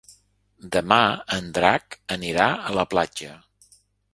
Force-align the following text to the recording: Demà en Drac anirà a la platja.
Demà 0.75 0.97
en 1.37 1.51
Drac 1.57 1.99
anirà 2.17 2.47
a 2.71 2.75
la 2.81 2.87
platja. 2.95 3.37